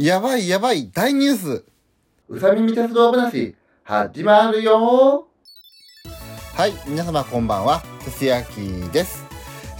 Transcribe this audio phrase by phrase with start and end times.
[0.00, 1.64] やばいやばい大ニュース。
[2.28, 5.26] うさみみ鉄道話始まるよ。
[6.54, 7.82] はい皆様こんばんは。
[8.02, 8.60] すすやき
[8.92, 9.24] です。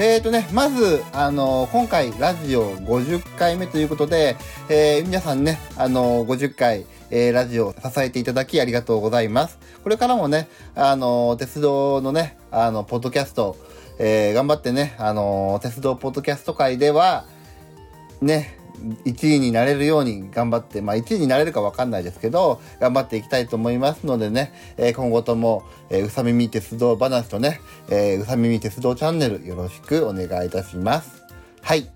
[0.01, 4.37] えーとね、まず、あのー、今回、ラジオ50回目ということで、
[4.69, 9.61] えー、皆さんね、あのー、50回、えー、ラジオ支えていただきありがとうございます。
[9.85, 13.57] これからもね、あの鉄道のね、あの、ポッドキャスト、
[14.01, 17.25] え頑張ってね、あの鉄道ポッドキャスト界では、
[18.21, 18.58] ね、
[19.05, 31.25] 1位になれるように頑張って、まあ1位になれるか分かんないですけど、頑張っていきたいと思いますのでね、えー、今後とも、えー、うさみみ鉄道話とね、えー、うさみみ鉄道チャンネルよろしくお願いいたします。
[31.63, 31.91] はい。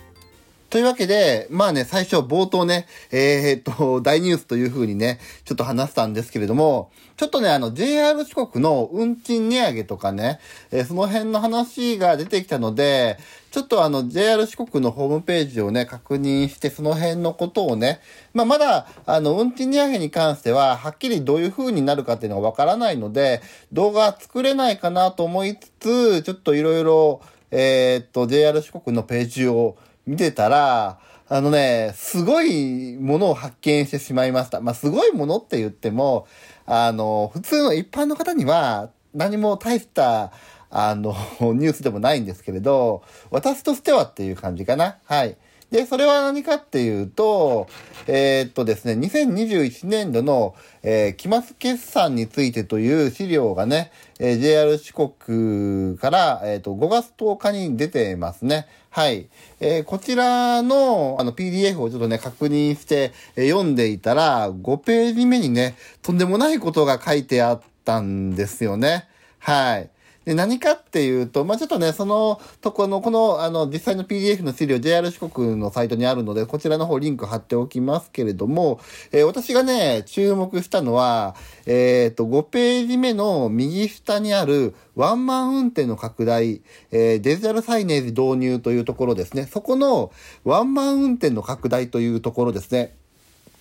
[0.73, 10.41] というわけで、まあね、最初冒頭ね、えー、っと、大ニュースという風にね、ちょっと話したんですけれども、ちょっとね、あの、JR 四国の運賃値上げとかね、
[10.71, 13.19] えー、その辺の話が出てきたので、
[13.51, 18.01] ちょっとあの、JR 四国のホームページをね、確認して、その辺のことをね、
[18.33, 23.43] まあ、まだ、あの、運賃値上げに関しては、はっきりどういう風になるかっていうのがわからないので、
[23.75, 34.61] 動画作れないかなと思いつつ、ちょっといろいろ、えー、っと、JR 四国のページを見てたら、あのね、すごいものを発見してしまいました。
[34.61, 36.27] まあ、すごいものって言っても、
[36.67, 40.33] あの、普通の一般の方には何も大した、
[40.71, 44.99] あの、 ニュースでもないんですけれど、私としてはっていう感じかな。
[45.05, 45.37] はい。
[45.71, 47.67] で、それは何かっていうと、
[48.07, 58.67] えー、っとですね、2021年度の、えー、期末決算についてという資料がね、えー、JR 四国から、えー、っと、5月10日に出てますね。
[58.95, 59.31] はい。
[59.59, 69.09] えー、こちらの、あの、PDF をちょっとね、確認して、えー、読んでいたら、5ページ目にね、とんでもないことが書いてあったんですよね。
[69.39, 69.89] はい。
[70.25, 81.35] で、何かっていうと、まあ、ちょっとね、そのとこの、この、あの、実際の PDF の資料、JR 四国のサイトにあるので、こちらの方リンク貼っておきますけれども、えー、私がね、注目したのは、
[81.67, 86.63] えっ、ー、と、5ページ目の右下にあるワンマン運転の拡大、
[86.93, 89.49] えー、デジタルサイネージ導入というところですね。
[89.51, 90.13] そこの
[90.45, 92.95] ワンマン運転の拡大というところですね。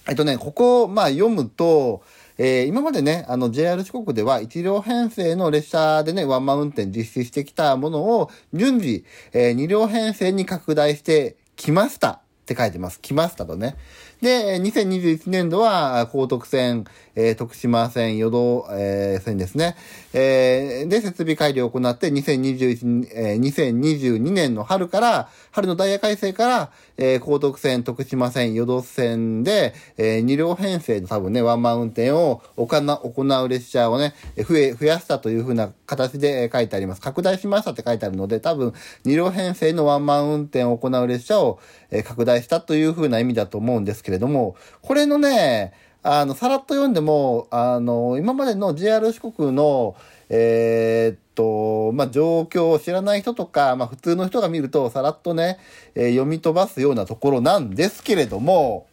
[0.07, 2.01] えっとね、ここ、まあ、読むと、
[2.43, 12.21] えー、今までね、あの JR 四国では1両編成の列車でね、ワンマン運転実施してきたものを順次、えー、2両編成に拡大してきました。
[12.41, 12.99] って書いてます。
[12.99, 13.77] 来ましたとね。
[14.21, 16.85] で、2021年度は高徳線、
[17.15, 19.75] えー、徳島線、淀、えー、線ですね。
[20.13, 32.77] えー、で、設備改良を行って2021、えー、2022年の春から、春のダイヤ改正から、えー、高徳線、徳島線、淀線で、えー、2両編成の多分ね、ワンマン運転を行
[33.43, 37.01] う列車をね、増え、増やしたというふうな形で書いてあります。
[37.01, 38.73] 拡大しましたって書いてあるので、多分
[39.05, 45.73] 2両編成のワンマン運転を行う列車を、えー、拡大したというふうな意味だと思うんですけれども、これのね、
[46.03, 49.95] あの、さらっと読んでも、あの、今までの JR 四国の、
[50.29, 55.59] えー、っと、まあ、状況を知らない人とか、まあ、普通の人が見ると、さらっとね、
[55.93, 58.87] えー、読み飛ばすようなところなんですけれども、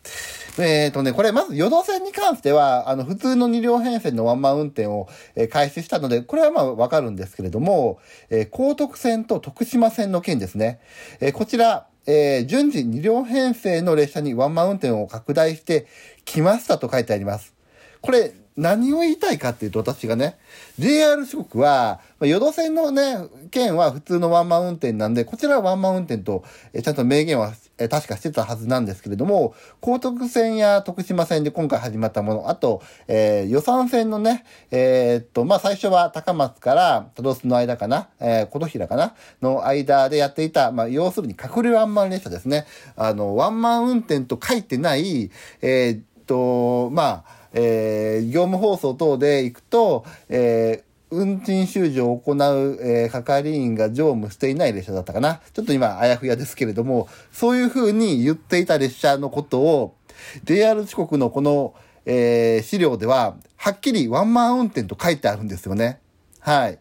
[0.59, 10.81] えっ、とね、これ、まず、淀線に関しては、あの、普通の2両編成のワンマン運転を、えー、開始したので、これはまあ、わかるんですけれども、えー、高徳線と徳島線の件ですね。
[11.21, 15.87] えー、こちら、えー、順次2両編成の列車にワンマウンテンを拡大して
[16.25, 17.55] 来ましたと書いてあります。
[18.01, 20.37] これ、何を言いたいかっていうと、私がね、
[20.81, 23.17] JR 四国は、まあ、淀線のね、
[23.53, 26.43] 県は普通のワンマン運転なんで、こちらはワンマン運転と、
[26.73, 42.67] えちゃんと明言は、え確かしてたはずなんですけれども、高徳線や徳島線で今回始まったもの、あと、えー、予算線のね、えー、っと、まあ、最初は高松から戸巣の間かな、えー、琴平かな、の間でやっていた、まあ、要するに隠れワンマン列車ですね。
[42.97, 45.31] あの、ワンマン運転と書いてない、
[45.63, 52.37] えー、っと、まあ、えー、業務放送等で行くと、えー、運賃修理を行う、
[52.81, 55.41] えー、係員が乗務していない列車だったかな。
[55.53, 59.97] ちょっと今、あやふやですけれども、そういう風に言っていた列車のことを、
[60.45, 61.75] JR 四国のこの、
[62.07, 65.99] えー、資料では、はっきりワンマン運転と書いてあるんですよね。
[66.39, 66.79] はい。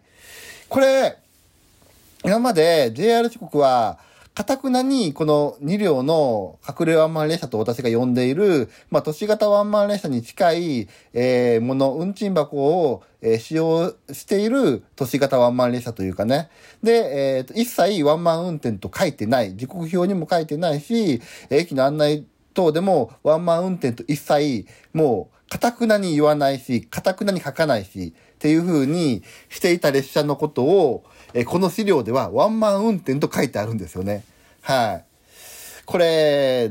[0.69, 1.17] これ、
[2.23, 3.97] 今まで JR 四国は、
[4.37, 16.51] かたくなに、この2両の隠れワンマン列車と私が呼んでいる、まあ、都市型ワンマン列車に近い、えー、もの、運賃箱を、えー、使用している都市型ワンマン列車というかね。
[16.83, 19.55] で、えー、と、一切ワンマン運転と書いてない。
[19.55, 21.19] 時刻表にも書いてないし、
[21.49, 22.23] 駅の案内
[22.53, 31.03] 等でもワンマン運転と一切、もう、かたくなに言わないし、かたくなに書かないし、っていう風にしていた列車のことを、
[31.33, 34.23] えこの資料ではワンマン運転と書いてあるんですよね。
[34.61, 35.05] はい。
[35.85, 36.69] これ、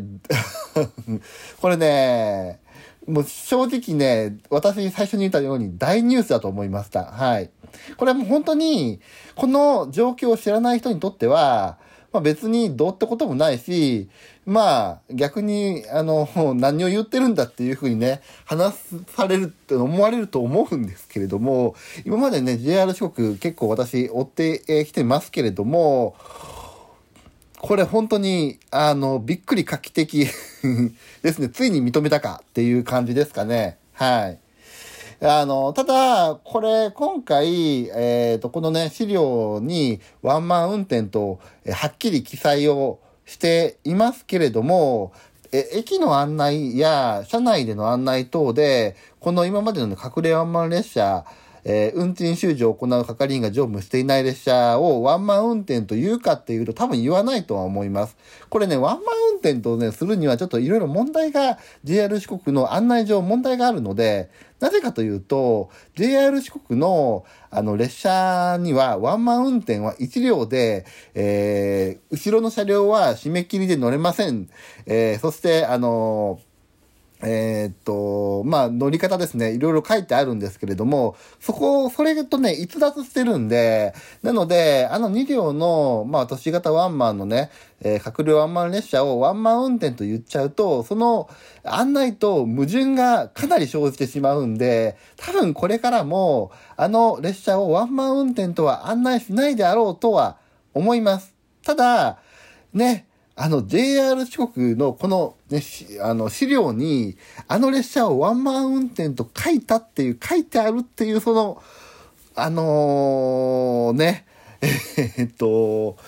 [1.61, 2.61] これね、
[3.09, 7.05] もう正直ね、私最初に言ったように大ニュースだと思いました。
[7.05, 7.51] はい。
[7.97, 9.01] これはもう本当に、
[9.35, 11.79] この状況を知らない人にとっては、
[12.17, 14.09] まあ別にどうってこともないし、
[14.47, 16.27] まあ逆に、あの、
[16.57, 18.75] 何を言ってるんだっていうふうにね、話
[19.15, 21.75] されるって思われると思うんですけれども、
[22.07, 26.15] 今までね、JR 四国結構私追ってきてますけれども、
[27.59, 30.27] これ本当に、あの、びっくり画期的
[31.23, 31.51] ですね。
[31.51, 33.77] ついに認めたかっていう感じですかね。
[33.93, 34.39] はい。
[35.21, 45.13] あの、ただ、これ、今回、えっ、ー、と、このね、資料にワンマン運転と、えはっきり記載をしていますけれども、
[45.53, 51.25] え、駅の案内や車内での案内等で、この今までの隠れワンマン列車、
[51.69, 58.17] えー、運賃修理を行う係員が乗務していない列車をワンマン運転と言うかっていうと多分言わないとは思います。
[58.49, 64.31] これね、ワンマン運転とね、するにはちょっといろいろ問題が JR 四国の案内上問題があるので、
[64.61, 74.49] なぜかというと、JR 四国のあの列車にはワンマン運転は1両で、えー、後ろの車両は締め切りで乗れません。
[74.87, 76.46] えー、そして、あのー
[77.23, 79.53] えー、っと、まあ、乗り方ですね。
[79.53, 91.31] いろいろ書いてあるんですけれども、そこ、それとね、逸脱してるんで、なので、あの2両の、まあ、都市型ワンマンのね、えー、閣僚ワンマン列車をワンマン運転と言っちゃうと、その
[91.65, 100.37] 案内と矛盾がかなり生じてしまうんで、多分これからも、あの列車をワンマン運転とは案内しないであろうとは
[100.75, 101.35] 思います。
[101.65, 102.19] ただ、
[102.75, 103.07] ね、
[103.39, 105.63] あの JR 四国のこのね、
[106.01, 111.63] あの資料に、あの列車をワンマン運転と書いたっていう、書いてあるっていう、その、
[112.35, 114.25] あのー、ね、
[114.63, 115.99] えー、っと、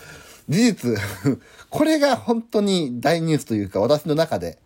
[0.49, 0.99] 事実、
[1.69, 4.59] これが本当に大ニュースというか、私の中で、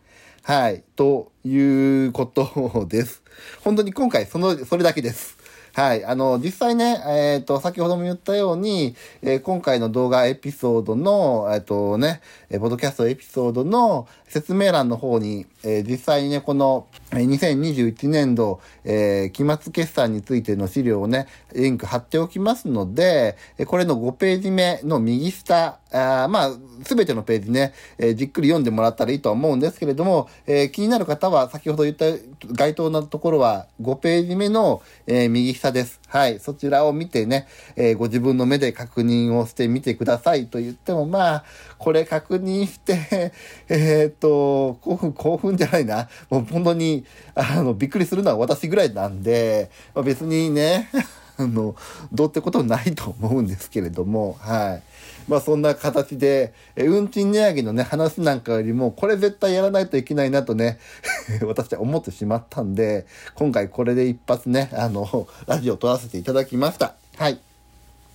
[0.43, 3.23] はい、ということです。
[3.65, 5.37] 本当に今回、その、それだけです。
[5.75, 6.05] はい。
[6.05, 12.21] あの、実際ね、えっ、ー、と、先ほども言ったように、えー、今回の動画エピソードの、えっ、ー、とね、
[12.51, 23.37] えー、ポッドキャストエピソードの説明欄の方に、えー、実際にね、この、2021年度、えー、期末決算についての資料をね、リンク貼っておきますので、
[23.67, 26.51] これの5ページ目の右下、あまあ、
[26.85, 32.07] すべてのページね、えー、じっくり読んでもらったらいいとは思うんですけれども、えー、気になる方は先ほど言った
[32.53, 36.01] 該当のところは5ページ目の、えー、右下です。
[36.13, 36.41] はい。
[36.41, 41.45] そちらを見てね、えご自分の目で確認をしてみてくださいと言っても、まあ、
[41.79, 43.33] これ確認して、
[43.71, 46.11] えっと、興奮、興奮じゃないな。
[46.29, 50.91] もう本当に、あの、びっくりするのは私ぐらいなんで、まあ、別にね、
[51.43, 51.75] あの、
[52.13, 54.83] どうってことないと思うんですけれども、はい。
[55.29, 60.79] まあそんな形で、え運賃値上げのね、話なんかよりも、これ絶対やらないといけないなとね、
[61.47, 66.95] 私は思ってしまったんで、今回これで一発ね、あの、ラジオを撮らせていただきました。
[67.17, 67.39] はい。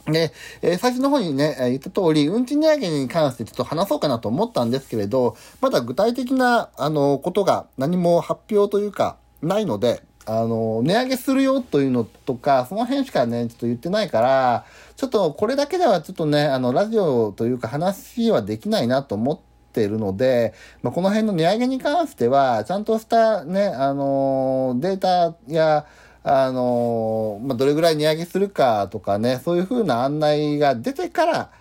[0.06, 0.32] で、
[0.62, 14.66] えー、最初の方にねえ、言った通り、運賃値上げに関してちょっと話そうかなと思ったんですけれど、まだ具体的な、あの、ことが何も発表というか、ないので、あの、値上げするよというのとか、その辺しかね、ちょっと言ってないから、
[14.98, 19.40] ちょっとこれだけではちょっとね、あの、ラジオというか話はできないなと思っ
[19.72, 20.54] ているので、
[20.84, 25.86] まあ、この辺の値上げに関しては、ちゃんとしたね、あの、データや、
[26.24, 31.52] あの、まあ、どれぐらい値上げするかとかね、そういう風な案内が出てから、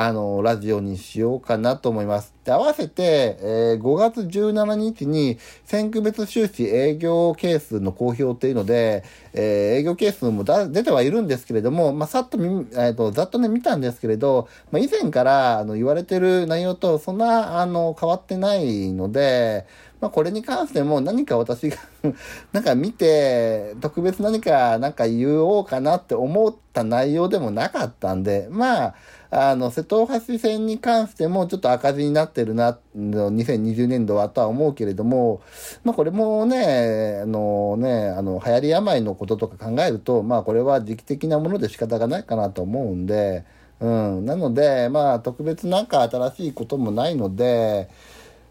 [0.00, 2.32] あの、ラジオにしようかなと思います。
[2.44, 9.02] で、合わせて、えー、5月17日に、先区別収支営業係数の公表っていうので、
[9.32, 19.66] えー、営業係数も出てはいるんですけれども、まあ、さっとみ、えっ、ー、と、ざっとね、見たんですけれど、まあ、以前から、あの、言われてる内容と、そんな、あの、変わってないので、
[20.00, 21.76] まあ、これに関しても何か私が
[22.52, 28.94] なんか見て、特別何かなんか言おうかなって思った内容でもなかったんで、まあ、
[29.30, 35.42] あの、瀬戸大橋線に関してもちょっと赤字になってるな、2020年度はとは思うけれども、
[35.84, 43.44] まあこれもね、あのね、あの、流行り病のこととか考えると、まあこれは時期的なもので仕方がないかなと思うんで、
[43.80, 44.24] うん。
[44.24, 47.88] なので、まあ特別なんか新しいこともないので、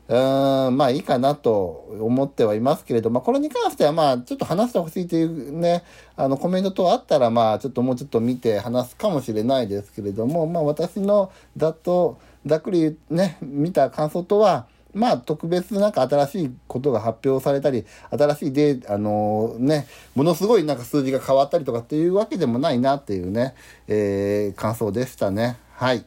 [0.10, 5.84] うん、まあいいかなと思ってはいますけれど、まあこれに関してはまあちょっと話してほしいというね、
[6.16, 23.54] あのコメント等あったらまあちょっともうちょっと見て話すかもしれないですけれども、まあ私のざっとざっくりね、見た感想とは、まあ特別なんか新しいことが発表されたり、新しいで、あのー、ね、ものすごいなんか数字が変わったりとかっていうわけでもないなっていうね、
[23.88, 25.58] えー、感想でしたね。
[25.74, 26.06] はい。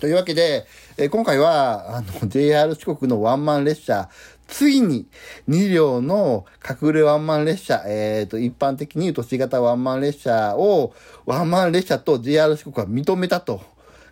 [0.00, 0.66] というわけで、
[0.98, 4.10] えー、今回は、あの、 JR 四国のワンマン列車、
[4.46, 5.06] ついに
[5.48, 10.92] 2両の隠れワンマン列車、えっ、ー、と、一般的に言う都市型ワンマン列車を、
[11.24, 13.62] ワンマン列車と JR 四国は認めたと。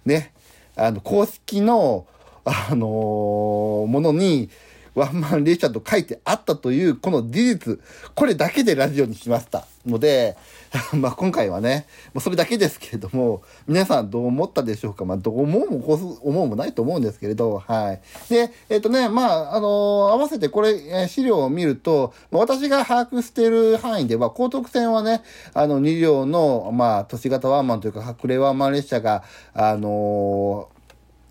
[0.07, 0.33] ね。
[0.77, 2.07] あの、公式の、
[2.45, 4.49] あのー、ものに、
[4.95, 7.81] ワンマン列車と書いてあったという、この事実、
[8.15, 10.37] これだけでラジオにしましたので、
[10.95, 15.05] まあ今回はね、もうそれだけですけれども、皆さんどう思ったでしょうか？
[15.05, 18.01] まあどう思うもこう思うもないと思うんですけれど、はい。
[18.29, 25.23] で、えっ、とね、まあ、あの、合わせてこれ、え、資料を見ると、私が把握している範囲では、高徳線はね、
[25.55, 30.69] あの2両の、まあ都市型ワンマンというか、隠れワンマン列車が、あの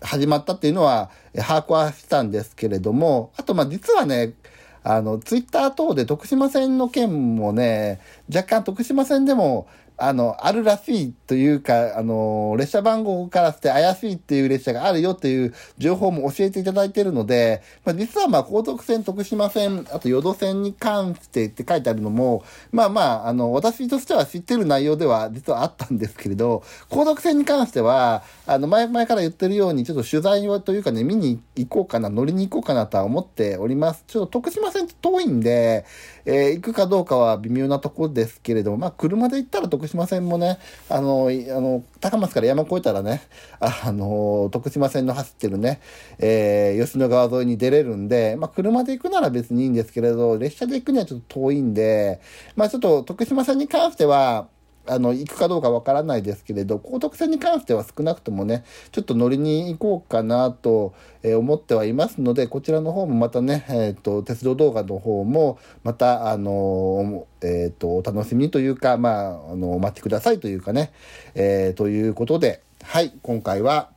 [0.00, 4.34] 始まったっていうのは、把握はしたんですけれども、あと、まあ、実はね、
[4.82, 8.00] あの、ツイッター等で徳島線の件もね、
[8.34, 9.66] 若干徳島線でも、
[10.02, 22.42] あの、あるらしいというか、あの、列車番号からして怪しいっていう列車があるよっていう情報も教えていただいているので、まあ、実はまあ、高徳線、徳島線、あと淀線に関してって書いてあるのも、
[22.72, 34.04] まあまあ、あの、私としては知ってる内容では実はあったんですけれど、高徳線に関しては、あの、前々から言ってるように、ちょっと取材をというかね、見に行こうかな、乗りに行こうかなとは思っております。
[34.06, 35.84] ちょっと徳島線って遠いんで、
[36.24, 43.22] えー、行くかどうかは微妙なところですけれども、まあ、車で行ったら徳島線もね、あの、あの、高松から山越えたらね、
[43.60, 45.80] あの、徳島線の走ってるね、
[46.18, 52.20] えー、吉野川沿いに出れるんで、まあ、車で行くなら別にいいんですけれど、列車で行くにはちょっと遠いんで、
[52.56, 54.48] まあ、ちょっと徳島線に関しては、
[54.86, 70.92] あの、行くかどうかわからないですけれど、高徳線に関しては少なくともね、ちょっと乗りに行こうかなと、思ってはいますので、こちらの方もまたね、えっ、ー、と、鉄道動画の方も、また、あのえっ、ー、と、お楽しみというか、まあ、あの、お待ちくださいというかね、
[71.34, 73.90] えー、ということで、はい、今回は、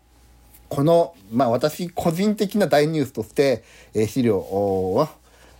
[0.67, 3.63] この、まあ、私個人的な大ニュースとして、
[3.93, 5.07] え資料を、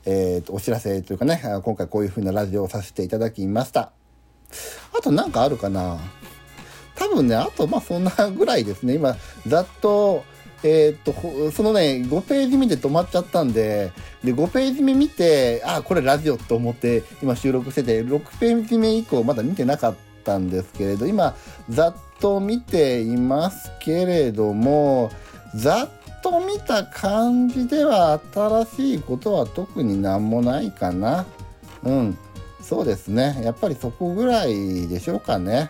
[0.05, 3.91] えっ、と、お知らせというかね、今回こういう風なラジオをさせていただきました。
[4.97, 5.99] あとなんかあるかな
[6.95, 8.95] 多分ね、あとまあそんなぐらいですね。
[8.95, 9.15] 今、
[9.47, 10.23] ざっと、
[10.63, 13.91] えー、っと、そのね、5ページ目で止まっちゃったんで、
[14.23, 21.35] で、5ページ目見て、あ、これラジオと思って今収録してて、6ページ目以降まだ見てなかったんですけれど、今、
[21.69, 25.11] ざっと見ていますけれども、
[25.55, 31.25] ざっと見た感じでは新しいことは特になんもないかな。
[31.83, 32.17] うん。
[32.63, 33.41] そうですね。
[33.43, 35.69] やっぱりそこぐらいでしょうかね。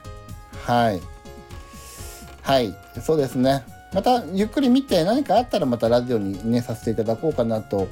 [0.65, 1.01] はい。
[2.43, 2.75] はい。
[3.01, 3.65] そうですね。
[3.93, 7.87] また、ゆっくり見て何かあったらまたラジオにね、させていただこうかなと、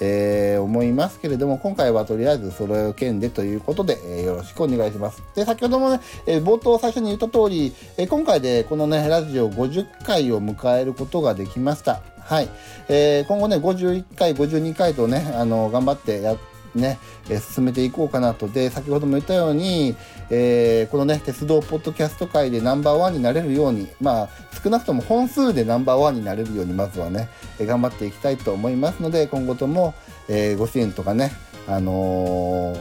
[0.00, 5.22] えー、思いますけれども、今回はとりあえずそれを剣でということで、えー、よろしくお願いします。
[5.36, 12.02] で、先ほどもね、えー、冒頭最初に言った通り、え今回でこのね、ラジオ50回を迎えることができました。
[12.20, 12.48] はい。
[12.88, 16.98] え今後ね、51回、52回とね、あの、頑張ってやってね、
[17.28, 18.48] えー、進めていこうかなと。
[18.48, 19.96] で、先ほども言ったように、
[20.30, 24.28] えー、このね、鉄道ポッドキャスト界でナンバーワンになれるように、まあ、
[24.62, 29.94] 少なくとも本数でナンバーワンになれるように、まずはね、えー、頑張っていきたいと思いますので、今後とも、
[30.28, 31.32] えご支援とかね、
[31.66, 32.76] あの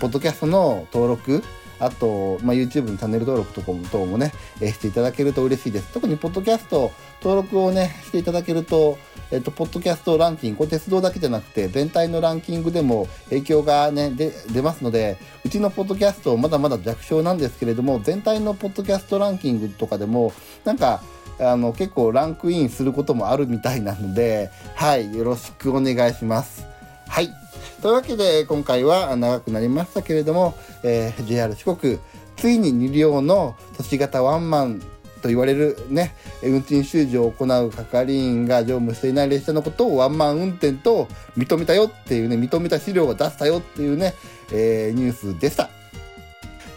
[0.00, 1.42] ポッドキャストの登録、
[1.84, 5.92] あと、まあ、YouTube のチャンネル登録とかも等もね、えー、していただけると嬉しいです。
[5.92, 8.98] 特にポッドキャスト登録をね、していただけると、
[9.30, 20.32] えっ、と、ポッドキャストランキング、これ鉄道だけじゃなくて、全体のランキングでも影響がね、で出ますので、うちのポッドキャストまだまだ弱小なんですけれども、全体のポッドキャストランキングとかでも、
[20.64, 21.02] なんか、
[21.38, 26.66] あの、結構ランクインすることもあるみたいなので、はい、よろしくお願いします。
[27.08, 27.43] はい。
[27.82, 31.98] というわけで、今回は長くなりましたけれども、えー、JR 四国、
[32.36, 34.82] ついに2両の都市型ワンマン
[35.22, 44.14] と言われるね、運賃修理を行う係員が乗務していない列車のことをワンマン運転と認めたよっていうね、認めた資料を出したよっていうね、
[44.52, 45.70] えー、ニュースでした。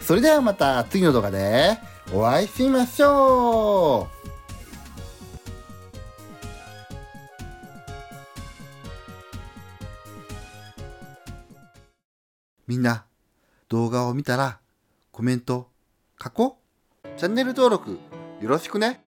[0.02, 1.78] それではまた次の動画で
[2.14, 4.37] お会いしましょう
[12.68, 13.06] みんな、
[13.70, 14.60] 動画を見たら
[15.12, 15.70] コメント
[16.22, 16.60] 書こ
[17.04, 17.08] う。
[17.18, 17.98] チャンネル登録
[18.42, 19.07] よろしくね。